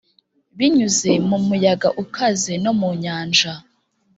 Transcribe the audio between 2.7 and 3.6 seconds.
mu nyanja.